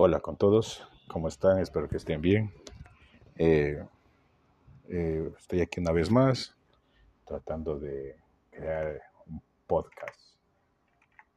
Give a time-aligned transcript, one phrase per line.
[0.00, 1.58] Hola con todos, ¿cómo están?
[1.58, 2.52] Espero que estén bien.
[3.36, 3.84] Eh,
[4.88, 6.54] eh, estoy aquí una vez más
[7.24, 8.14] tratando de
[8.48, 10.36] crear un podcast.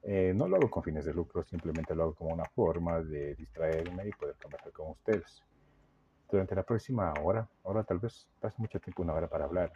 [0.03, 3.33] Eh, no lo hago con fines de lucro, simplemente lo hago como una forma de
[3.33, 5.41] distraerme y poder conversar con ustedes.
[6.29, 9.71] Durante la próxima hora, ahora tal vez pase mucho tiempo, una hora para hablar.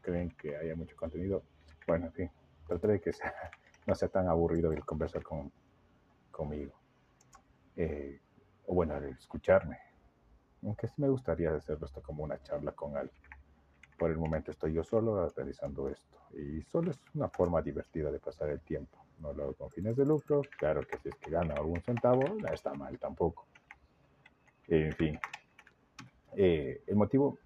[0.00, 1.42] ¿Creen que haya mucho contenido?
[1.88, 2.30] Bueno, en fin,
[2.68, 3.10] trataré de que
[3.88, 5.50] no sea tan aburrido el conversar con,
[6.30, 6.81] conmigo.
[7.76, 8.20] Eh,
[8.66, 9.78] o bueno, escucharme.
[10.62, 13.20] Aunque sí me gustaría hacerlo esto como una charla con alguien.
[13.98, 16.18] Por el momento estoy yo solo realizando esto.
[16.32, 19.04] Y solo es una forma divertida de pasar el tiempo.
[19.18, 20.42] No lo hago con fines de lucro.
[20.58, 23.46] Claro que si es que gano algún centavo, no está mal tampoco.
[24.68, 25.18] En fin.
[26.36, 27.38] Eh, el motivo,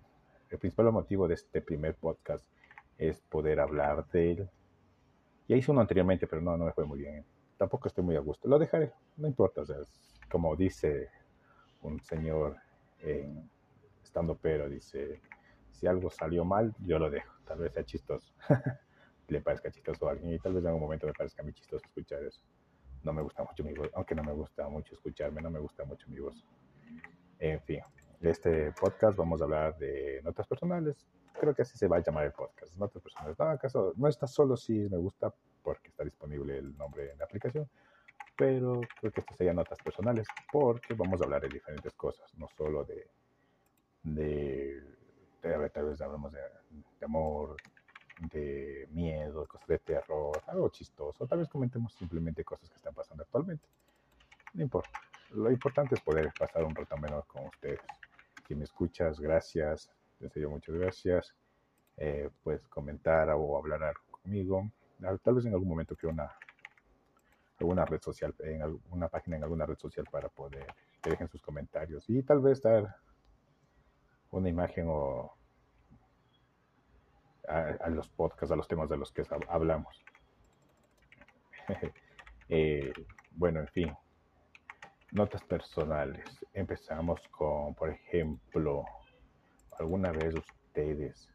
[0.50, 2.44] el principal motivo de este primer podcast
[2.98, 4.50] es poder hablar de él.
[5.48, 7.24] Ya hice uno anteriormente, pero no, no me fue muy bien.
[7.56, 8.48] Tampoco estoy muy a gusto.
[8.48, 9.62] Lo dejaré, no importa.
[9.62, 9.76] O sea,
[10.30, 11.10] como dice
[11.82, 12.56] un señor
[13.00, 13.48] en
[14.02, 15.20] estando pero, dice,
[15.70, 18.32] si algo salió mal, yo lo dejo, tal vez sea chistoso,
[19.28, 21.52] le parezca chistoso a alguien y tal vez en algún momento me parezca a mí
[21.52, 22.40] chistoso escuchar eso.
[23.02, 25.84] No me gusta mucho mi voz, aunque no me gusta mucho escucharme, no me gusta
[25.84, 26.44] mucho mi voz.
[27.38, 27.80] En fin,
[28.22, 31.06] este podcast vamos a hablar de notas personales.
[31.38, 33.38] Creo que así se va a llamar el podcast, notas personales.
[33.38, 37.26] No, acaso, no está solo si me gusta porque está disponible el nombre en la
[37.26, 37.68] aplicación,
[38.36, 42.48] pero creo que estas serían notas personales porque vamos a hablar de diferentes cosas, no
[42.56, 43.08] solo de,
[44.02, 44.82] de,
[45.42, 46.40] de tal vez hablamos de,
[47.04, 47.56] amor,
[48.32, 53.22] de miedo, cosas de terror, algo chistoso, tal vez comentemos simplemente cosas que están pasando
[53.22, 53.66] actualmente.
[54.54, 57.80] No importa, lo importante es poder pasar un rato menos con ustedes.
[58.46, 61.34] Si me escuchas, gracias, en serio muchas gracias.
[61.96, 64.70] Eh, puedes comentar o hablar algo conmigo.
[65.22, 66.30] Tal vez en algún momento quiero una
[67.58, 70.66] alguna red social, en alguna página en alguna red social para poder
[71.02, 72.96] que dejen sus comentarios y tal vez dar
[74.30, 75.32] una imagen o
[77.48, 80.04] a, los podcasts, a los temas de los que hablamos.
[82.48, 82.92] Eh,
[83.32, 83.92] bueno, en fin,
[85.10, 86.24] notas personales.
[86.52, 88.84] Empezamos con, por ejemplo,
[89.76, 91.28] ¿alguna vez ustedes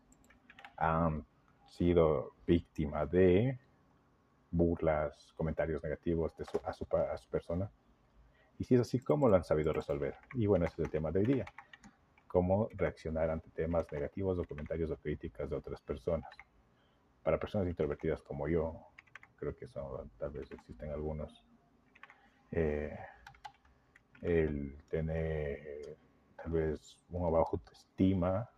[0.77, 1.25] han
[1.67, 3.59] sido víctima de
[4.51, 7.71] burlas, comentarios negativos de a, su, a su persona?
[8.59, 10.15] Y si es así, ¿cómo lo han sabido resolver?
[10.33, 11.45] Y bueno, ese es el tema de hoy día.
[12.27, 16.29] Cómo reaccionar ante temas negativos o comentarios o críticas de otras personas.
[17.23, 18.91] Para personas introvertidas como yo,
[19.35, 21.43] creo que son, tal vez existen algunos,
[22.51, 22.95] eh,
[24.21, 25.97] el tener
[26.35, 28.49] tal vez una baja autoestima,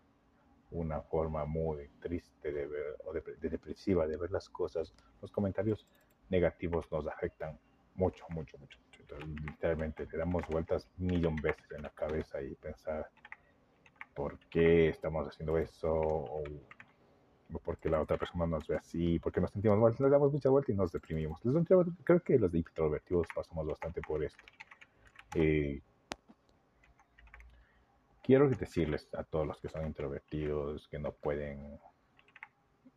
[0.73, 5.87] una forma muy triste de ver o de, depresiva de ver las cosas, los comentarios
[6.29, 7.57] negativos nos afectan
[7.95, 8.79] mucho, mucho, mucho.
[8.99, 13.09] Entonces, literalmente le damos vueltas millón veces en la cabeza y pensar
[14.15, 16.43] por qué estamos haciendo eso o,
[17.63, 20.33] por qué la otra persona nos ve así, por qué nos sentimos mal, le damos
[20.33, 21.39] mucha vuelta y nos deprimimos.
[22.03, 24.43] Creo que los introvertidos pasamos bastante por esto.
[25.35, 25.79] Eh,
[28.23, 31.79] quiero decirles a todos los que son introvertidos, que no pueden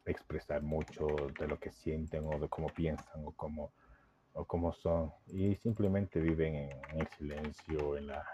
[0.06, 3.72] expresar mucho de lo que sienten o de cómo piensan o cómo,
[4.34, 8.24] o cómo son, y simplemente viven en, el silencio, en la,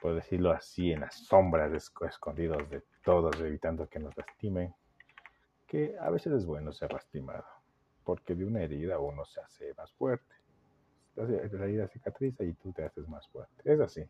[0.00, 4.74] por decirlo así, en las sombras escondidos de todos, evitando que nos lastimen,
[5.66, 7.46] que a veces es bueno ser lastimado,
[8.04, 10.34] porque de una herida uno se hace más fuerte.
[11.14, 13.62] La herida cicatriza y tú te haces más fuerte.
[13.64, 14.06] Es así.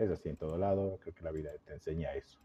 [0.00, 2.38] Es así en todo lado, creo que la vida te enseña eso.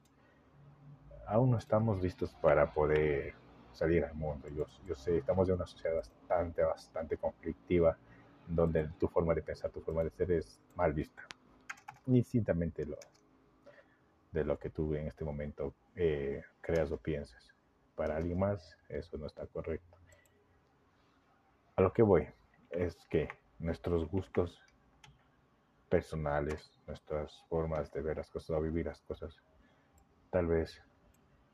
[1.26, 3.34] Aún no estamos listos para poder
[3.72, 4.50] salir al mundo.
[4.50, 7.98] Yo, yo sé, estamos en una sociedad bastante, bastante conflictiva,
[8.46, 11.24] donde tu forma de pensar, tu forma de ser es mal vista.
[12.08, 12.98] Indistintamente lo,
[14.34, 17.56] de lo que tú en este momento eh, creas o pienses.
[17.96, 19.98] Para alguien más, eso no está correcto.
[21.78, 22.28] A lo que voy
[22.70, 23.30] es que
[23.60, 24.62] nuestros gustos
[25.96, 29.34] personales, nuestras formas de ver las cosas o vivir las cosas,
[30.30, 30.84] tal vez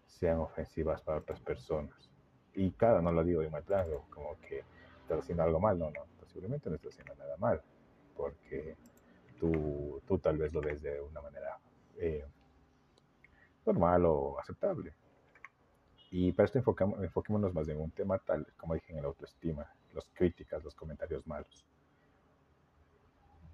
[0.07, 2.09] sean ofensivas para otras personas.
[2.55, 4.63] Y claro, no lo digo de mal plan, como que
[5.01, 7.61] estás haciendo algo mal, no, no, posiblemente no estás haciendo nada mal,
[8.17, 8.75] porque
[9.39, 11.59] tú, tú tal vez lo ves de una manera
[11.99, 12.25] eh,
[13.63, 14.91] normal o aceptable.
[16.09, 20.09] Y para esto enfoquémonos más en un tema tal, como dije, en la autoestima, las
[20.15, 21.63] críticas, los comentarios malos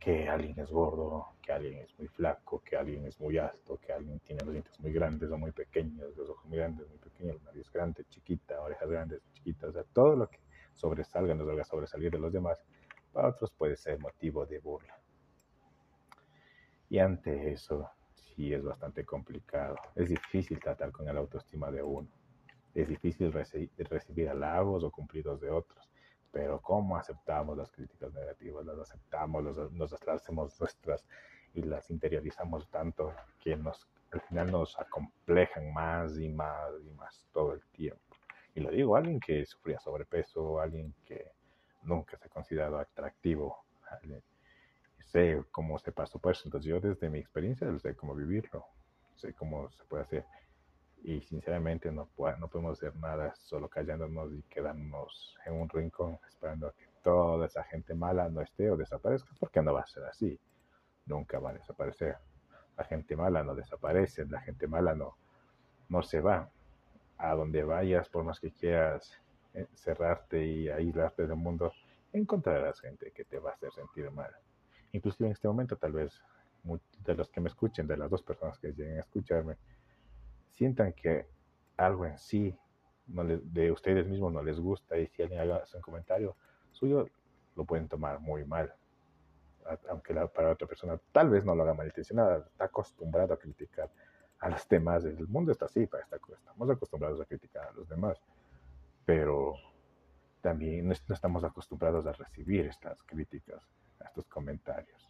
[0.07, 3.91] que alguien es gordo, que alguien es muy flaco, que alguien es muy alto, que
[3.91, 7.35] alguien tiene los dientes muy grandes o muy pequeños, los ojos muy grandes, muy pequeños,
[7.43, 10.39] la nariz grande, chiquita, orejas grandes, chiquitas, o sea, todo lo que
[10.75, 12.57] sobresalga, nos haga sobresalir de los demás,
[13.11, 14.97] para otros puede ser motivo de burla.
[16.87, 19.75] Y ante eso, sí es bastante complicado.
[19.93, 22.07] Es difícil tratar con el autoestima de uno.
[22.73, 25.85] Es difícil recibir halagos o cumplidos de otros.
[26.31, 28.65] Pero ¿cómo aceptamos las críticas negativas?
[28.65, 31.05] Las aceptamos, nos las hacemos nuestras
[31.53, 37.25] y las interiorizamos tanto que nos, al final nos acomplejan más y más y más
[37.31, 38.01] todo el tiempo.
[38.53, 41.31] Y lo digo, alguien que sufría sobrepeso, alguien que
[41.83, 43.65] nunca se ha considerado atractivo,
[45.05, 46.43] sé cómo se pasó por eso.
[46.45, 48.65] Entonces yo desde mi experiencia sé cómo vivirlo,
[49.15, 50.25] sé cómo se puede hacer.
[51.03, 52.09] Y sinceramente no,
[52.39, 57.45] no podemos hacer nada solo callándonos y quedarnos en un rincón esperando a que toda
[57.45, 60.39] esa gente mala no esté o desaparezca, porque no va a ser así.
[61.05, 62.17] Nunca va a desaparecer.
[62.75, 65.17] La gente mala no desaparece, la gente mala no,
[65.89, 66.49] no se va.
[67.17, 69.17] A donde vayas, por más que quieras
[69.53, 71.71] eh, cerrarte y aislarte del mundo,
[72.13, 74.31] encontrarás gente que te va a hacer sentir mal.
[74.91, 76.21] Inclusive en este momento, tal vez
[77.05, 79.57] de los que me escuchen, de las dos personas que lleguen a escucharme,
[80.57, 81.27] sientan que
[81.77, 82.57] algo en sí
[83.07, 86.35] no de ustedes mismos no les gusta y si alguien haga un comentario
[86.71, 87.07] suyo,
[87.55, 88.73] lo pueden tomar muy mal.
[89.89, 93.89] Aunque para otra persona tal vez no lo haga malintencionada, está acostumbrado a criticar
[94.39, 95.05] a los demás.
[95.05, 98.19] El mundo está así, para esta, estamos acostumbrados a criticar a los demás,
[99.05, 99.55] pero
[100.41, 103.61] también no estamos acostumbrados a recibir estas críticas,
[104.03, 105.09] estos comentarios.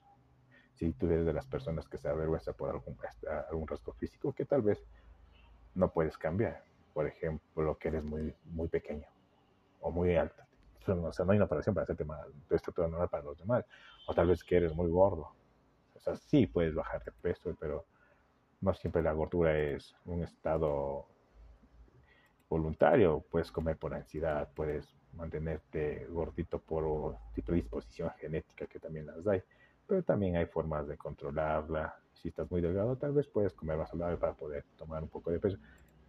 [0.73, 2.97] Si tú eres de las personas que se avergüenza por algún,
[3.50, 4.83] algún rasgo físico que tal vez
[5.77, 6.63] no puedes cambiar,
[6.94, 9.07] por ejemplo, que eres muy, muy pequeño
[9.79, 10.44] o muy alto.
[10.88, 13.65] O sea, no hay una operación para hacerte mal, tu normal para los demás.
[14.07, 15.33] O tal vez que eres muy gordo.
[15.95, 17.85] O sea, sí puedes bajar de peso, pero
[18.62, 21.06] no siempre la gordura es un estado
[22.50, 23.24] voluntario.
[23.29, 29.44] Puedes comer por ansiedad, puedes mantenerte gordito por disposición genética que también las hay.
[29.85, 32.00] Pero también hay formas de controlarla.
[32.21, 35.31] Si estás muy delgado, tal vez puedes comer más saludable para poder tomar un poco
[35.31, 35.57] de peso.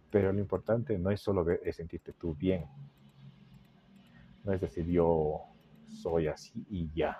[0.09, 2.65] Pero lo importante no es solo sentirte tú bien.
[4.43, 5.41] No es decir, yo
[5.87, 7.17] soy así y ya.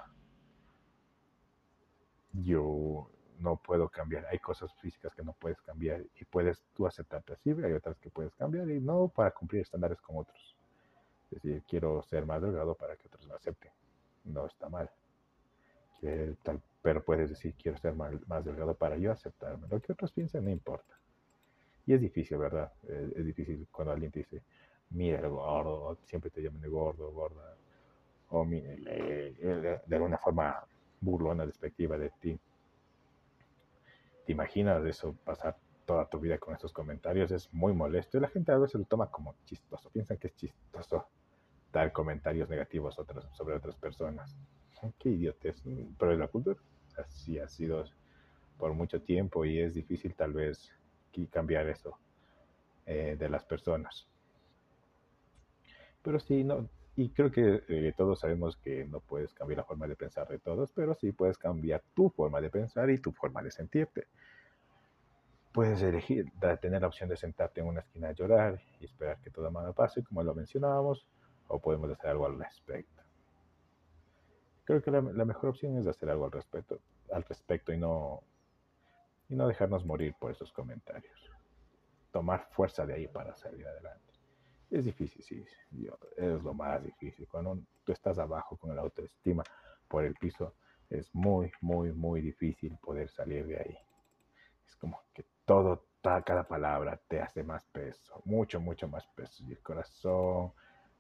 [2.33, 3.09] Yo
[3.39, 4.25] no puedo cambiar.
[4.27, 8.09] Hay cosas físicas que no puedes cambiar y puedes tú aceptarte así, hay otras que
[8.09, 10.55] puedes cambiar y no para cumplir estándares con otros.
[11.31, 13.71] Es decir, quiero ser más delgado para que otros me acepten.
[14.25, 14.89] No está mal.
[16.81, 19.67] Pero puedes decir, quiero ser más, delgado para yo aceptarme.
[19.69, 20.95] Lo que otros piensen no importa.
[21.85, 22.71] Y es difícil, ¿verdad?
[22.87, 24.41] Es, difícil cuando alguien te dice,
[24.91, 27.55] mira el gordo, siempre te llaman de gordo, gorda.
[28.29, 30.63] O de alguna forma
[31.01, 32.39] burlona, despectiva de ti
[34.29, 35.57] ¿Te imaginas eso, pasar
[35.87, 37.31] toda tu vida con estos comentarios?
[37.31, 39.89] Es muy molesto y la gente a veces lo toma como chistoso.
[39.89, 41.07] Piensan que es chistoso
[41.73, 44.37] dar comentarios negativos sobre otras personas.
[44.97, 45.63] Qué idiotes.
[45.97, 46.59] Pero es la cultura.
[46.97, 47.85] Así ha sido
[48.57, 50.71] por mucho tiempo y es difícil tal vez
[51.27, 51.97] cambiar eso
[52.85, 54.07] eh, de las personas.
[56.01, 59.87] Pero sí, no, y creo que eh, todos sabemos que no puedes cambiar la forma
[59.87, 63.41] de pensar de todos, pero sí puedes cambiar tu forma de pensar y tu forma
[63.41, 64.07] de sentirte.
[65.51, 69.31] Puedes elegir, tener la opción de sentarte en una esquina a llorar y esperar que
[69.31, 71.07] todo malo pase, como lo mencionábamos,
[71.47, 72.98] o podemos hacer algo al respecto.
[74.69, 76.79] Creo que la, mejor opción es hacer algo al respecto,
[77.11, 78.21] al respecto y no,
[79.27, 81.31] y no dejarnos morir por esos comentarios.
[82.11, 84.13] Tomar fuerza de ahí para salir adelante.
[84.69, 85.43] Es difícil, sí,
[86.17, 87.27] es lo más difícil.
[87.27, 89.43] Cuando tú estás abajo con la autoestima
[89.87, 90.53] por el piso,
[90.87, 93.77] es muy, muy, muy difícil poder salir de ahí.
[94.67, 99.43] Es como que todo, cada palabra te hace más peso, mucho, mucho más peso.
[99.47, 100.53] Y el corazón,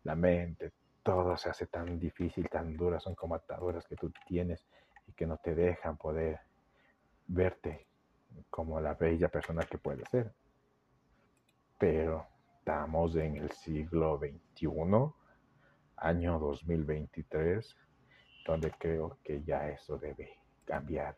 [0.05, 0.71] la mente,
[1.03, 4.65] todo se hace tan difícil, tan duro, son como ataduras que tú tienes
[5.07, 6.39] y que no te dejan poder
[7.27, 7.87] verte
[8.49, 10.33] como la bella persona que puedes ser.
[11.77, 12.27] Pero
[12.57, 14.69] estamos en el siglo XXI,
[15.97, 17.75] año 2023,
[18.45, 21.17] donde creo que ya eso debe cambiar,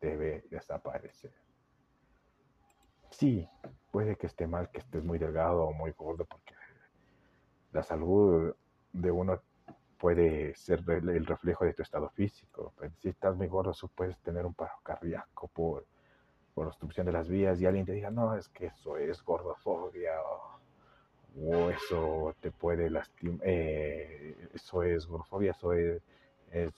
[0.00, 1.34] debe desaparecer.
[3.10, 3.46] Sí,
[3.90, 6.54] puede que esté mal, que estés muy delgado o muy gordo, porque
[7.72, 8.54] la salud
[8.92, 9.40] de uno
[9.98, 12.72] puede ser el reflejo de tu estado físico.
[13.00, 15.86] si estás muy gordo, puedes tener un paro cardíaco por,
[16.54, 20.20] por obstrucción de las vías y alguien te diga, no, es que eso es gordofobia
[20.22, 20.52] o
[21.40, 26.02] o eso te puede lastimar, eh, eso es gordofobia, eso es,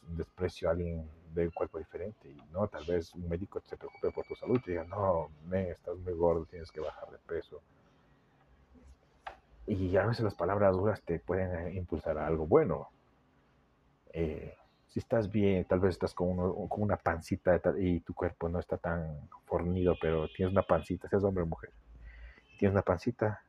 [0.09, 2.29] desprecio a alguien de un cuerpo diferente.
[2.29, 5.71] Y no, tal vez un médico se preocupe por tu salud y diga, no, me
[5.71, 7.61] estás muy gordo, tienes que bajar de peso.
[9.67, 12.89] Y a veces las palabras duras te pueden impulsar a algo bueno.
[14.13, 14.55] Eh,
[14.89, 16.37] si estás bien, tal vez estás con,
[16.69, 21.25] con una pancita y tu cuerpo no está tan fornido, pero tienes una pancita, seas
[21.25, 21.73] hombre o mujer,
[22.59, 23.43] tienes una pancita,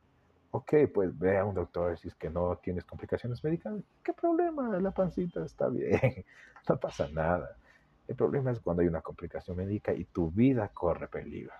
[0.50, 4.80] ok, pues ve a un doctor si es que no tienes complicaciones médicas, ¿qué problema?
[4.80, 6.24] La pancita está bien,
[6.68, 7.56] no pasa nada.
[8.08, 11.52] El problema es cuando hay una complicación médica y tu vida corre peligro.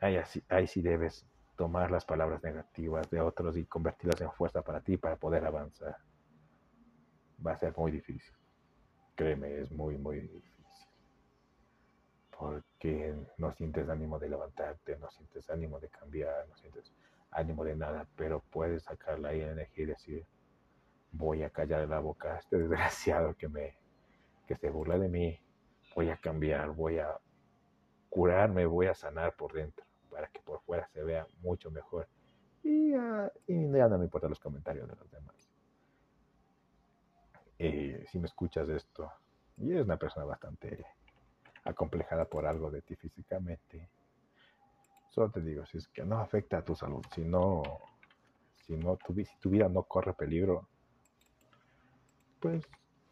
[0.00, 1.26] Ahí, ahí sí debes
[1.56, 5.96] tomar las palabras negativas de otros y convertirlas en fuerza para ti para poder avanzar.
[7.44, 8.34] Va a ser muy difícil.
[9.14, 10.64] Créeme, es muy, muy difícil.
[12.36, 16.92] Porque no sientes ánimo de levantarte, no sientes ánimo de cambiar, no sientes
[17.30, 20.26] ánimo de nada, pero puedes sacarla ahí en energía y decir,
[21.12, 23.78] voy a callar la boca a este desgraciado que me
[24.46, 25.40] que se burla de mí,
[25.94, 27.18] voy a cambiar, voy a
[28.10, 32.08] curarme, voy a sanar por dentro para que por fuera se vea mucho mejor.
[32.62, 35.50] Y, ya no me importan los comentarios de los demás.
[37.58, 39.10] Eh, si me escuchas esto
[39.56, 40.86] y eres una persona bastante
[41.64, 43.90] acomplejada por algo de ti físicamente,
[45.10, 47.62] solo te digo, si es que no afecta a tu salud, si no,
[48.66, 50.68] si no tu, si tu vida no corre peligro,
[52.40, 52.62] pues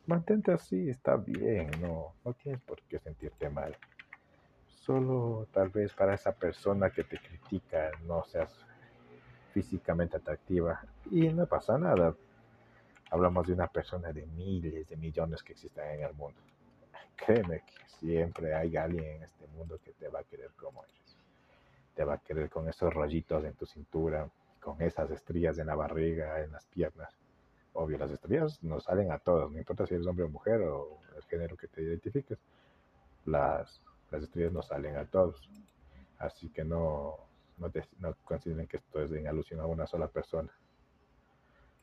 [0.06, 3.76] mantente así, está bien, no, no tienes por qué sentirte mal
[4.84, 8.52] solo tal vez para esa persona que te critica no seas
[9.52, 12.14] físicamente atractiva y no pasa nada.
[13.10, 16.40] Hablamos de una persona de miles de millones que existen en el mundo.
[17.14, 21.16] Créeme que siempre hay alguien en este mundo que te va a querer como eres.
[21.94, 24.28] Te va a querer con esos rollitos en tu cintura,
[24.60, 27.14] con esas estrías en la barriga, en las piernas.
[27.74, 30.98] Obvio, las estrías no salen a todos, no importa si eres hombre o mujer o
[31.16, 32.38] el género que te identifiques.
[33.26, 33.80] Las
[34.12, 35.50] las estrellas no salen a todos.
[36.18, 37.16] Así que no,
[37.58, 40.52] no, consideren que esto es en alusión a una sola persona.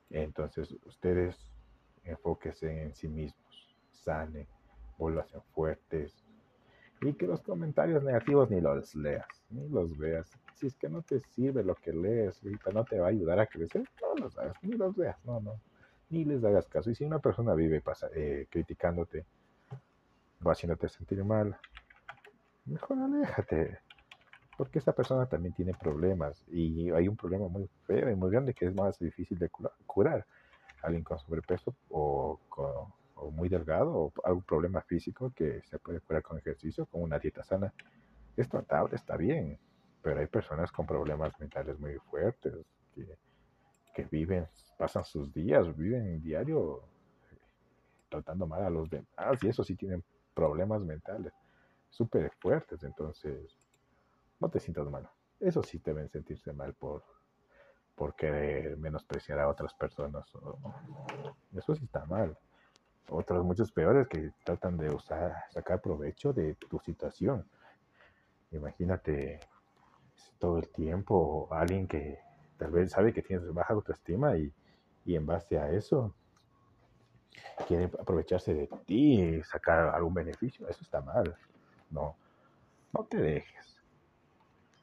[0.09, 1.51] Entonces, ustedes
[2.03, 4.48] enfóquense en sí mismos, sanen,
[4.98, 6.25] vuelvan fuertes
[7.01, 10.29] y que los comentarios negativos ni los leas, ni los veas.
[10.55, 12.41] Si es que no te sirve lo que lees,
[12.74, 15.62] no te va a ayudar a crecer, no los hagas, ni los veas, no, no,
[16.09, 16.89] ni les hagas caso.
[16.89, 19.25] Y si una persona vive pasa, eh, criticándote
[20.43, 21.57] o haciéndote sentir mal,
[22.70, 23.80] mejor aléjate.
[24.58, 28.54] Porque esa persona también tiene problemas y hay un problema muy feo y muy grande
[28.54, 29.50] que es más difícil de
[29.86, 30.26] curar.
[30.82, 32.40] Alguien con sobrepeso o,
[33.32, 37.44] muy delgado o algún problema físico que se puede curar con ejercicio, con una dieta
[37.44, 37.74] sana.
[38.36, 39.58] Es tratable, está bien,
[40.02, 42.54] pero hay personas con problemas mentales muy fuertes
[42.94, 43.06] que,
[43.94, 44.48] que viven,
[44.78, 46.82] pasan sus días, viven diario
[48.10, 51.34] tratando mal a los demás y eso sí tienen problemas mentales
[51.89, 53.67] súper fuertes, entonces
[54.39, 55.10] no te sientas mal.
[55.39, 57.03] Eso sí deben sentirse mal por,
[57.96, 60.31] por querer menospreciar a otras personas.
[61.55, 62.38] Eso sí está mal.
[63.10, 67.50] Otros muchos peores que tratan de usar, sacar provecho de tu situación.
[68.51, 69.39] Imagínate
[70.38, 72.19] todo el tiempo alguien que
[72.58, 74.53] tal vez sabe que tienes baja autoestima y,
[75.05, 76.13] y en base a eso
[77.67, 80.67] quiere aprovecharse de ti y sacar algún beneficio.
[80.67, 81.36] Eso está mal.
[81.91, 82.15] No,
[82.93, 83.77] no te dejes.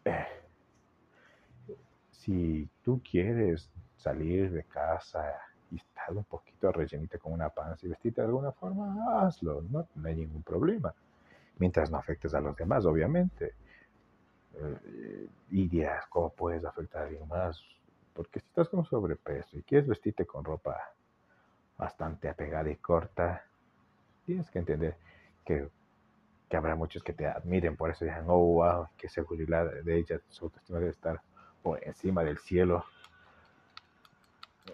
[0.04, 0.26] Eh,
[2.10, 5.34] si tú quieres salir de casa
[5.70, 9.86] y estar un poquito rellenita con una panza y vestirte de alguna forma, hazlo, no,
[10.04, 10.94] hay ningún problema.
[11.58, 13.54] Mientras no afectes a los demás, obviamente.
[14.54, 17.62] Eh, y dirás, ¿cómo puedes afectar a alguien más?
[18.12, 20.76] Porque si estás con sobrepeso y quieres vestirte con ropa
[21.76, 23.44] bastante apegada y corta,
[24.25, 24.96] tienes que entender
[25.44, 25.68] que
[26.48, 30.20] que habrá muchos que te admiren, por eso digan, oh, wow, qué seguridad de ella,
[30.28, 31.20] su autoestima debe estar
[31.62, 32.84] por encima del cielo.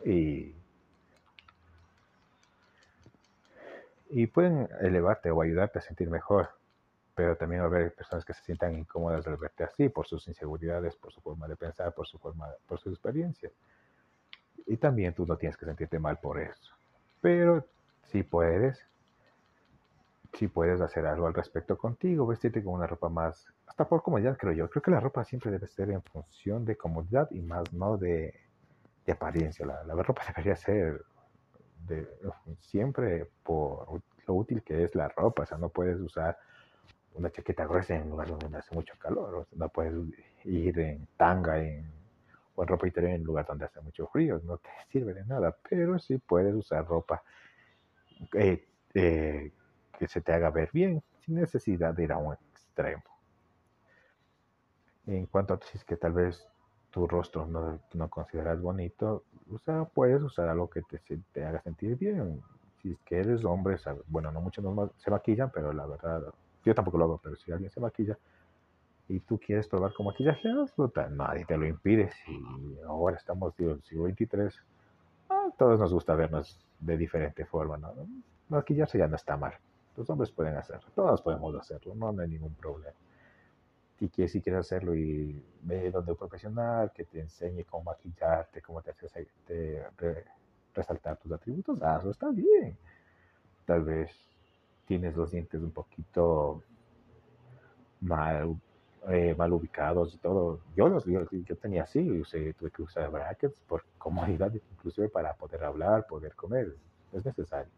[0.04, 0.54] Y,
[4.10, 6.50] y pueden elevarte o ayudarte a sentir mejor,
[7.14, 10.28] pero también va a haber personas que se sientan incómodas al verte así, por sus
[10.28, 13.50] inseguridades, por su forma de pensar, por su forma, por su experiencia.
[14.66, 16.74] Y también tú no tienes que sentirte mal por eso.
[17.22, 17.66] Pero
[18.04, 18.84] si puedes,
[20.32, 24.36] si puedes hacer algo al respecto contigo, vestirte con una ropa más, hasta por comodidad
[24.38, 24.70] creo yo.
[24.70, 28.34] Creo que la ropa siempre debe ser en función de comodidad y más no de,
[29.04, 29.66] de apariencia.
[29.66, 31.04] La, la, ropa debería ser
[31.86, 32.08] de,
[32.60, 35.42] siempre por lo útil que es la ropa.
[35.42, 36.38] O sea, no puedes usar
[37.14, 39.46] una chaqueta gruesa en lugar donde hace mucho calor.
[39.52, 39.92] no puedes
[40.44, 41.90] ir en tanga en,
[42.54, 44.40] o en ropa interior en lugar donde hace mucho frío.
[44.44, 45.54] No te sirve de nada.
[45.68, 47.22] Pero sí puedes usar ropa
[48.34, 49.52] eh, eh,
[49.98, 53.02] que se te haga ver bien, sin necesidad de ir a un extremo.
[55.06, 56.46] En cuanto a si es que tal vez
[56.90, 59.24] tu rostro no, no consideras bonito,
[59.94, 61.00] puedes usar algo que te,
[61.32, 62.42] te, haga sentir bien.
[62.80, 64.64] si es que eres hombre, bueno, no muchos
[64.98, 66.22] se maquillan, pero la verdad,
[66.64, 68.16] yo tampoco lo hago, pero si alguien se maquilla
[69.08, 70.48] y tú quieres probar con maquillaje,
[71.10, 72.10] nadie te lo impide.
[72.24, 74.50] Si ahora estamos en el siglo XXIII,
[75.30, 77.92] ah, todos nos gusta vernos de diferente forma, ¿no?
[78.48, 79.54] Maquillarse ya no está mal.
[79.96, 82.96] Los hombres pueden hacerlo, todos podemos hacerlo, no, hay ningún problema.
[84.00, 88.60] Y que si quieres hacerlo y ve donde un profesional que te enseñe cómo maquillarte,
[88.62, 89.12] cómo te haces
[90.74, 92.76] resaltar tus atributos, hazlo, está bien.
[93.66, 94.10] Tal vez
[94.86, 96.62] tienes los dientes un poquito
[98.00, 98.56] mal,
[99.08, 100.60] eh, mal ubicados y todo.
[100.74, 102.02] Yo los yo, yo tenía así,
[102.58, 106.74] tuve que usar brackets por comodidad, inclusive para poder hablar, poder comer.
[107.12, 107.70] Es necesario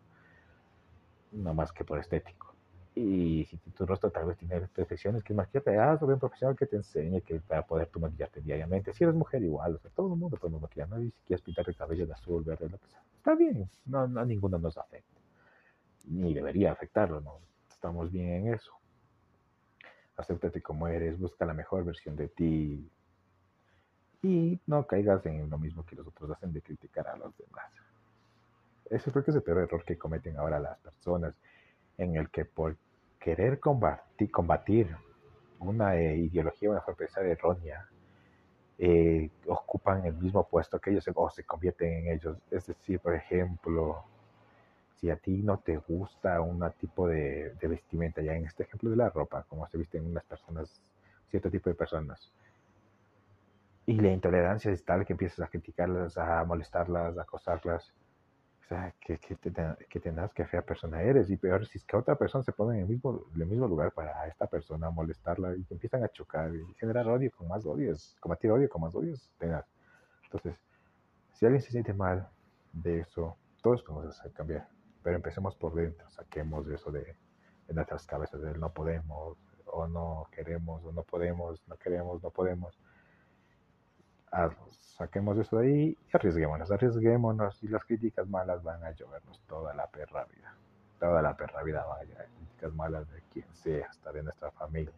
[1.34, 2.54] no más que por estético.
[2.94, 6.76] Y si tu rostro tal vez tiene imperfecciones, que maquillarte, haz un profesional que te
[6.76, 8.92] enseñe que para poder tú maquillarte diariamente.
[8.92, 11.02] Si eres mujer, igual, o sea, todo el mundo puede maquillar, ¿no?
[11.02, 14.06] Y si quieres pintar el cabello de azul, verde, lo que sea, está bien, no,
[14.06, 15.20] no a ninguno nos afecta.
[16.06, 17.40] Ni debería afectarlo, ¿no?
[17.68, 18.72] Estamos bien en eso.
[20.16, 22.88] Acéptate como eres, busca la mejor versión de ti
[24.22, 27.70] y no caigas en lo mismo que los otros hacen de criticar a los demás.
[28.90, 31.34] Ese que es el peor error que cometen ahora las personas,
[31.96, 32.76] en el que por
[33.18, 34.94] querer combatir,
[35.60, 37.88] una eh, ideología, una pensar errónea,
[38.78, 42.36] eh, ocupan el mismo puesto que ellos o se convierten en ellos.
[42.50, 44.04] Es decir, por ejemplo,
[44.96, 48.90] si a ti no te gusta un tipo de, de, vestimenta, ya en este ejemplo
[48.90, 50.82] de la ropa, como se visten unas personas,
[51.30, 52.32] cierto tipo de personas,
[53.86, 57.92] y la intolerancia es tal que empiezas a criticarlas, a molestarlas, a acosarlas,
[58.64, 61.28] o sea, que, que, que tengas que fea persona eres.
[61.28, 63.92] Y peor, si es que otra persona se pone en el mismo, el mismo lugar
[63.92, 68.50] para esta persona, molestarla y empiezan a chocar y generar odio con más odios, combatir
[68.50, 69.66] odio con más odios, tengas.
[70.24, 70.58] Entonces,
[71.34, 72.26] si alguien se siente mal
[72.72, 74.66] de eso, todos podemos hacer cambiar.
[75.02, 77.16] Pero empecemos por dentro, saquemos eso de,
[77.68, 82.30] de nuestras cabezas, de no podemos, o no queremos, o no podemos, no queremos, no
[82.30, 82.78] podemos
[84.96, 89.74] saquemos eso de ahí y arriesguémonos, arriesguémonos y las críticas malas van a llovernos toda
[89.74, 90.54] la perra vida.
[90.98, 94.50] Toda la perra vida van a llover críticas malas de quien sea, hasta de nuestra
[94.52, 94.94] familia.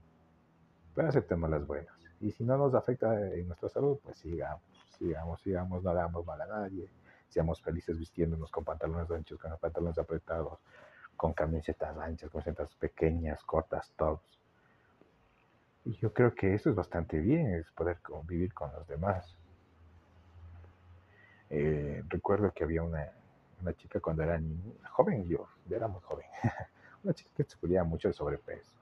[0.94, 1.94] Pero aceptemos las buenas.
[2.20, 4.62] Y si no nos afecta en nuestra salud, pues sigamos,
[4.99, 6.88] sigamos, sigamos, no hagamos mal a nadie.
[7.29, 10.59] Seamos felices vistiéndonos con pantalones anchos, con pantalones apretados,
[11.16, 14.38] con camisetas anchas, con camisetas pequeñas, cortas, tops
[15.87, 19.37] y yo creo que eso es bastante bien, es poder convivir con los demás.
[21.49, 23.09] Eh, recuerdo que había una,
[23.62, 26.27] una, chica cuando era niña, joven yo, ya era muy joven,
[27.05, 28.72] una chica que sufría mucho de sobrepeso.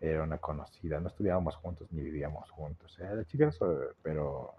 [0.00, 2.98] Era una conocida, no estudiábamos juntos ni vivíamos juntos.
[2.98, 3.50] Era la chica,
[4.02, 4.54] pero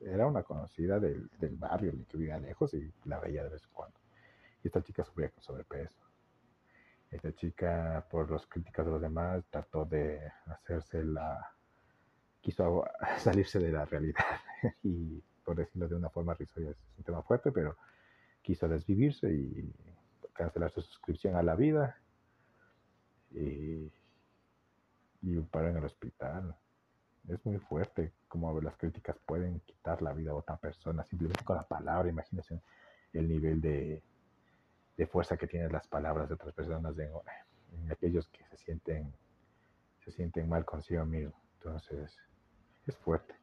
[0.00, 3.70] era una conocida del, del barrio, que vivía lejos y la veía de vez en
[3.72, 3.96] cuando.
[4.62, 6.07] Y esta chica sufría con sobrepeso
[7.10, 11.52] esta chica, por los críticas de los demás, trató de hacerse la...
[12.40, 12.84] quiso
[13.18, 14.24] salirse de la realidad
[14.82, 17.76] y, por decirlo de una forma risoria, es un tema fuerte, pero
[18.42, 19.74] quiso desvivirse y
[20.32, 21.98] cancelar su suscripción a la vida
[23.30, 23.90] y,
[25.22, 26.54] y paró en el hospital.
[27.28, 31.56] Es muy fuerte como las críticas pueden quitar la vida a otra persona simplemente con
[31.56, 32.08] la palabra.
[32.08, 32.62] Imagínense
[33.12, 34.02] el nivel de,
[34.98, 37.10] de fuerza que tienen las palabras de otras personas en,
[37.90, 39.10] aquellos que se sienten,
[40.04, 41.32] se sienten mal consigo mismo.
[41.54, 42.18] Entonces,
[42.86, 43.34] es fuerte.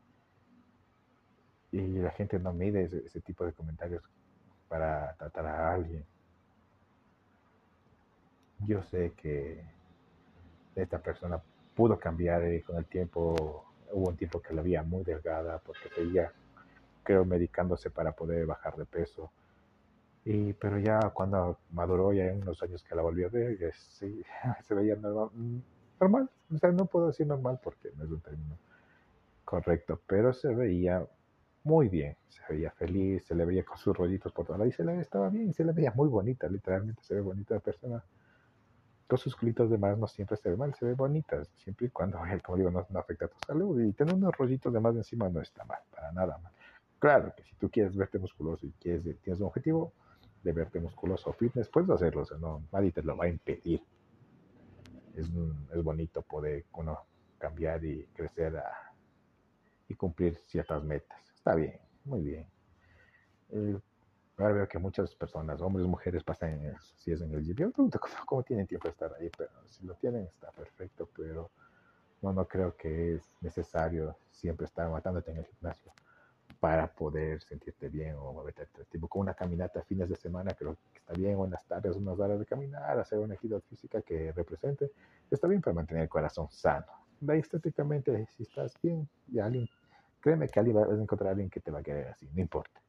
[1.71, 4.03] Y la gente no mide ese, tipo de comentarios
[4.67, 6.05] para tratar a alguien.
[8.59, 9.63] Yo sé que
[10.75, 11.41] esta persona
[11.73, 13.65] pudo cambiar y con el tiempo.
[13.91, 16.33] Hubo un tiempo que la veía muy delgada porque seguía,
[17.03, 19.31] creo, medicándose para poder bajar de peso
[20.25, 24.23] y, pero ya cuando maduró, ya en unos años que la volví a ver, sí,
[24.67, 25.59] se veía normal, mm,
[25.99, 26.29] normal.
[26.53, 28.57] O sea, no puedo decir normal porque no es un término
[29.45, 31.05] correcto, pero se veía
[31.63, 32.17] muy bien.
[32.27, 34.99] Se veía feliz, se le veía con sus rollitos por toda la y se le
[34.99, 38.03] estaba bien, se le veía muy bonita, literalmente se ve bonita la persona.
[39.07, 41.89] Con sus culitos de más no siempre se ve mal, se ve bonita, siempre y
[41.91, 43.79] cuando, como digo, no, afecta a tu salud.
[43.79, 46.51] Y tener unos rollitos de más encima no está mal, para nada mal.
[46.97, 49.93] Claro que si tú quieres verte musculoso y quieres, tienes un objetivo,
[50.45, 53.81] de verte musculoso o fitness, puedes hacerlo, o no, nadie te lo va a impedir.
[55.15, 55.27] Es,
[55.73, 56.99] es bonito poder uno
[57.39, 58.53] cambiar y crecer
[59.89, 61.19] y cumplir ciertas metas.
[61.33, 62.47] Está bien, muy bien.
[63.49, 63.79] Eh,
[64.37, 66.93] ahora veo que muchas personas, hombres, mujeres, pasan en eso.
[66.95, 69.83] Si es en el gym, yo pregunto ¿cómo, tienen tiempo de estar ahí, pero si
[69.83, 71.49] lo tienen está perfecto, pero
[72.21, 75.91] no, no creo que es necesario siempre estar matándote en el gimnasio
[76.65, 79.07] para poder sentirte bien o moverte atractivo.
[79.07, 82.17] Con una caminata fines de semana creo que está bien, o en las tardes unas
[82.17, 84.89] horas de caminar, hacer una actividad física que represente,
[85.29, 86.87] está bien para mantener el corazón sano.
[87.19, 89.69] De ahí estéticamente, si estás bien, y alguien,
[90.19, 92.41] créeme que alguien va a encontrar a alguien que te va a querer así, no
[92.41, 92.81] importa.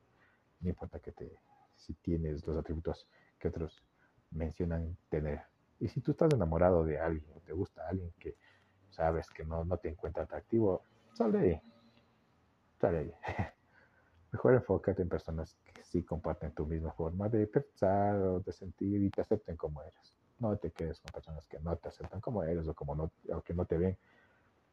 [0.60, 1.38] No importa que te,
[1.74, 3.06] si tienes los atributos
[3.38, 3.84] que otros
[4.30, 5.42] mencionan tener.
[5.80, 8.36] Y si tú estás enamorado de alguien, o te gusta alguien que
[8.88, 10.80] sabes que no, no te encuentra atractivo,
[11.12, 11.60] sal de ahí.
[12.80, 13.14] Sal de ahí.
[14.36, 19.02] Mejor enfócate en personas que sí comparten tu misma forma de pensar o de sentir
[19.02, 20.14] y te acepten como eres.
[20.38, 23.40] No te quedes con personas que no te aceptan como eres o, como no, o
[23.40, 23.96] que no te ven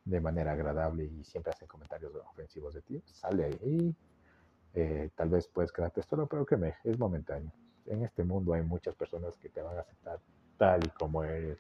[0.04, 3.02] de manera agradable y siempre hacen comentarios ofensivos de ti.
[3.06, 3.96] Sale ahí.
[4.74, 7.54] Eh, tal vez puedes quedarte solo, pero créeme, es momentáneo.
[7.86, 10.20] En este mundo hay muchas personas que te van a aceptar
[10.58, 11.58] tal y como eres,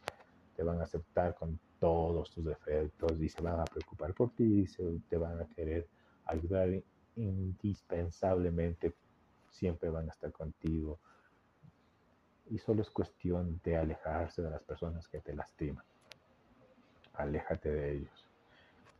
[0.57, 4.63] te van a aceptar con todos tus defectos y se van a preocupar por ti
[4.63, 5.87] y se, te van a querer
[6.25, 6.67] ayudar
[7.15, 8.93] indispensablemente,
[9.49, 10.99] siempre van a estar contigo.
[12.49, 15.85] Y solo es cuestión de alejarse de las personas que te lastiman.
[17.13, 18.29] Aléjate de ellos.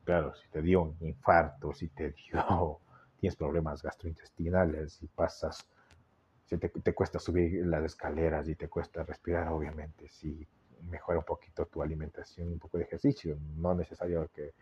[0.05, 2.79] Claro, si te dio un infarto, si te dio,
[3.19, 5.65] tienes problemas gastrointestinales, si pasas,
[6.45, 10.45] si te, cuesta subir las escaleras y te cuesta respirar, obviamente, si
[10.89, 14.53] mejora un poquito tu alimentación, un poco de ejercicio, no es necesario que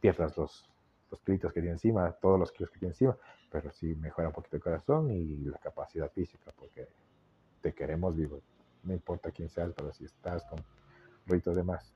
[0.00, 0.68] pierdas los
[1.14, 3.16] los kilitos que tiene encima, todos los kilos que tiene encima,
[3.50, 6.88] pero sí mejora un poquito el corazón y la capacidad física, porque
[7.60, 8.40] te queremos vivo.
[8.82, 10.58] No importa quién seas, pero si estás con
[11.26, 11.94] ritos de más,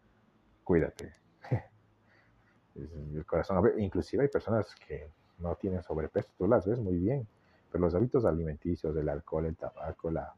[0.62, 1.14] cuídate.
[2.76, 7.26] el corazón, inclusive hay personas que no tienen sobrepeso, tú las ves muy bien,
[7.70, 10.32] pero los hábitos alimenticios, el alcohol, el tabaco, la,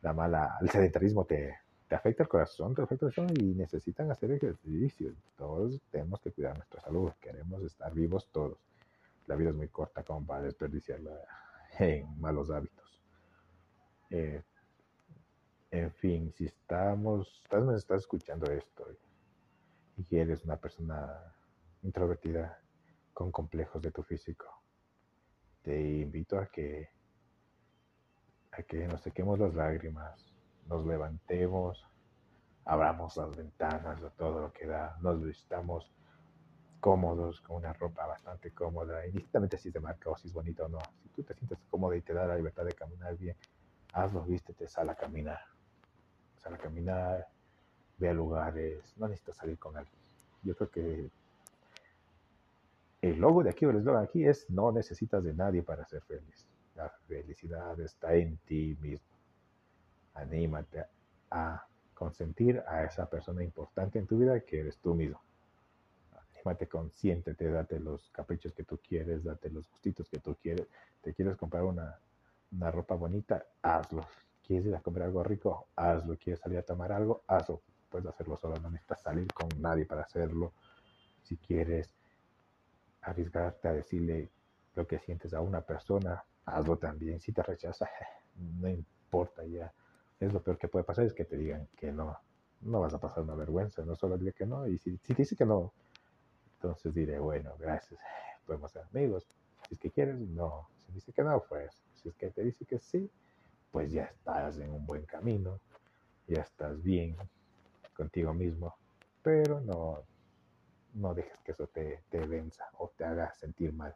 [0.00, 1.58] la mala, el sedentarismo te,
[1.92, 5.12] te afecta el corazón, te afecta el corazón y necesitan hacer ejercicio.
[5.36, 8.56] Todos tenemos que cuidar nuestra salud, queremos estar vivos todos.
[9.26, 11.12] La vida es muy corta como para desperdiciarla
[11.80, 12.98] en malos hábitos.
[14.08, 14.42] Eh,
[15.70, 18.86] en fin, si estamos, estás, estás escuchando esto
[19.98, 21.34] y eres una persona
[21.82, 22.58] introvertida
[23.12, 24.46] con complejos de tu físico,
[25.60, 26.88] te invito a que
[28.52, 30.31] a que nos sequemos las lágrimas,
[30.68, 31.84] nos levantemos,
[32.64, 35.90] abramos las ventanas a todo lo que da, nos vistamos
[36.80, 40.64] cómodos, con una ropa bastante cómoda, indistintamente si es de marca o si es bonito
[40.64, 40.78] o no.
[41.02, 43.36] Si tú te sientes cómodo y te da la libertad de caminar bien,
[43.92, 45.40] hazlo, vístete, sal a caminar.
[46.38, 47.28] Sal a caminar,
[47.98, 49.94] ve a lugares, no necesitas salir con alguien.
[50.42, 51.10] Yo creo que
[53.00, 56.02] el logo de aquí o el eslogan aquí es no necesitas de nadie para ser
[56.02, 56.48] feliz.
[56.74, 59.11] La felicidad está en ti mismo
[60.14, 60.84] anímate
[61.30, 65.20] a consentir a esa persona importante en tu vida que eres tú mismo.
[66.34, 70.66] Anímate, consiéntete, date los caprichos que tú quieres, date los gustitos que tú quieres.
[71.00, 71.98] ¿Te quieres comprar una,
[72.50, 73.44] una ropa bonita?
[73.62, 74.04] Hazlo.
[74.44, 75.68] ¿Quieres ir a comprar algo rico?
[75.76, 76.16] Hazlo.
[76.16, 77.22] ¿Quieres salir a tomar algo?
[77.28, 77.62] Hazlo.
[77.88, 80.52] Puedes hacerlo solo, no necesitas salir con nadie para hacerlo.
[81.22, 81.94] Si quieres
[83.02, 84.30] arriesgarte a decirle
[84.74, 87.20] lo que sientes a una persona, hazlo también.
[87.20, 87.88] Si te rechaza,
[88.60, 89.72] no importa ya
[90.26, 92.16] es lo peor que puede pasar es que te digan que no.
[92.60, 94.66] No vas a pasar una vergüenza, no solo diré que no.
[94.68, 95.72] Y si, si te dice que no,
[96.54, 98.00] entonces diré, bueno, gracias,
[98.46, 99.26] podemos ser amigos.
[99.68, 100.68] Si es que quieres, no.
[100.76, 101.82] Si dice que no, pues.
[101.94, 103.10] Si es que te dice que sí,
[103.70, 105.60] pues ya estás en un buen camino,
[106.28, 107.16] ya estás bien
[107.94, 108.76] contigo mismo.
[109.22, 110.04] Pero no,
[110.94, 113.94] no dejes que eso te, te venza o te haga sentir mal.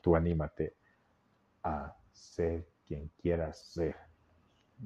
[0.00, 0.74] Tú anímate
[1.62, 3.96] a ser quien quieras ser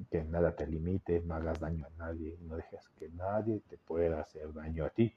[0.09, 4.21] que nada te limite, no hagas daño a nadie, no dejes que nadie te pueda
[4.21, 5.13] hacer daño a ti.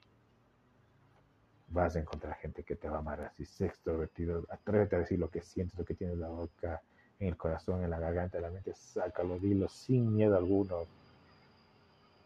[1.69, 5.19] Vas a encontrar gente que te va a amar así, sé extrovertido, atrévete a decir
[5.19, 6.81] lo que sientes, lo que tienes en la boca,
[7.19, 10.85] en el corazón, en la garganta, en la mente, sácalo, dilo sin miedo alguno.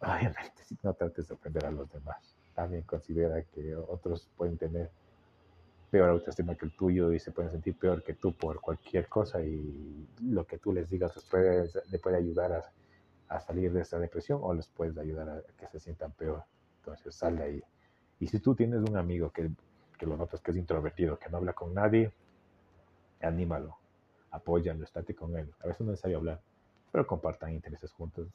[0.01, 4.89] Obviamente, no trates de ofender a los demás, también considera que otros pueden tener
[5.89, 9.41] peor autoestima que el tuyo y se pueden sentir peor que tú por cualquier cosa
[9.41, 13.81] y lo que tú les digas les puede, le puede ayudar a, a, salir de
[13.81, 16.43] esa depresión o les puedes ayudar a que se sientan peor.
[16.79, 17.63] Entonces sale ahí.
[18.19, 19.49] Y si tú tienes un amigo que,
[19.97, 22.11] que lo notas que es introvertido, que no habla con nadie,
[23.21, 23.77] anímalo,
[24.31, 25.53] apóyalo, estate con él.
[25.61, 26.41] A veces no es necesario hablar,
[26.91, 28.27] pero compartan intereses juntos.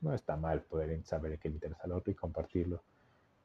[0.00, 2.82] No está mal poder saber qué le interesa al otro y compartirlo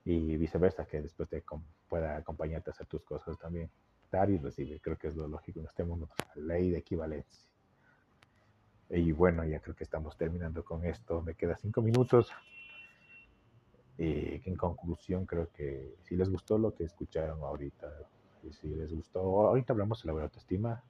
[0.05, 1.43] y viceversa, que después te
[1.87, 3.69] pueda acompañarte a hacer tus cosas también.
[4.11, 7.43] Dar y recibir, creo que es lo lógico en este mundo, la ley de equivalencia.
[8.89, 11.21] Y bueno, ya creo que estamos terminando con esto.
[11.21, 12.31] Me quedan cinco minutos.
[13.97, 17.87] Y en conclusión, creo que si les gustó lo que escucharon ahorita,
[18.43, 20.83] Y si les gustó, ahorita hablamos de la autoestima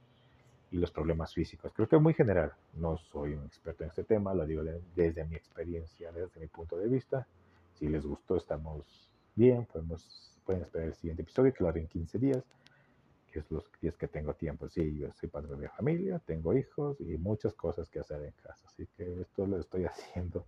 [0.71, 1.71] y los problemas físicos.
[1.73, 2.52] Creo que es muy general.
[2.73, 4.63] No soy un experto en este tema, lo digo
[4.95, 7.28] desde mi experiencia, desde mi punto de vista.
[7.74, 9.66] Si les gustó, estamos bien.
[9.66, 12.44] Podemos, pueden esperar el siguiente episodio, que lo haré en 15 días,
[13.32, 14.70] que es los días que tengo tiempo.
[14.70, 18.68] Sí, yo soy padre de familia, tengo hijos y muchas cosas que hacer en casa.
[18.68, 20.46] Así que esto lo estoy haciendo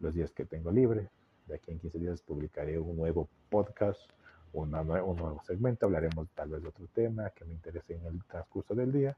[0.00, 1.08] los días que tengo libre.
[1.46, 4.00] De aquí en 15 días publicaré un nuevo podcast,
[4.52, 5.86] un nuevo segmento.
[5.86, 9.16] Hablaremos tal vez de otro tema que me interese en el transcurso del día.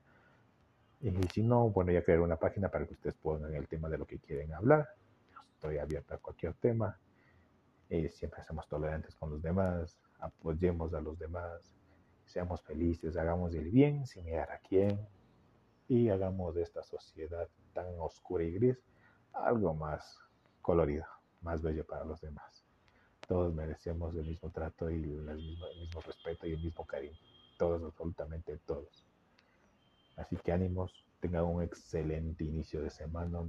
[1.01, 3.99] Y si no, bueno, ya crearé una página para que ustedes pongan el tema de
[3.99, 4.89] lo que quieren hablar.
[5.55, 6.99] Estoy abierto a cualquier tema.
[7.89, 11.75] Y siempre seamos tolerantes con los demás, apoyemos a los demás,
[12.25, 14.99] seamos felices, hagamos el bien sin mirar a quién
[15.89, 18.79] y hagamos de esta sociedad tan oscura y gris
[19.33, 20.19] algo más
[20.63, 21.07] colorido,
[21.43, 22.65] más bello para los demás.
[23.27, 25.37] Todos merecemos el mismo trato y el
[25.81, 27.19] mismo respeto y el mismo cariño.
[27.59, 29.07] Todos, absolutamente todos.
[30.17, 33.41] Así que ánimos, tengan un excelente inicio de semana,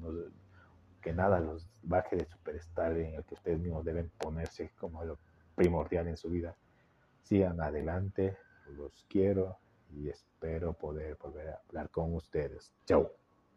[1.05, 5.19] que nada los baje de superestar en el que ustedes mismos deben ponerse como lo
[5.53, 6.55] primordial en su vida.
[7.21, 8.35] Sigan adelante,
[8.75, 9.59] los quiero
[9.91, 12.73] y espero poder volver a hablar con ustedes.
[12.87, 13.24] Chao.